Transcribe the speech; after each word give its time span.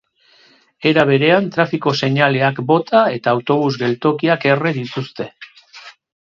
Era 0.91 1.03
berean, 1.09 1.49
trafiko 1.57 1.93
seinaleak 1.99 2.63
bota 2.73 3.03
eta 3.19 3.35
autobus-geltokiak 3.37 4.51
erre 4.55 4.77
dituzte. 4.83 5.33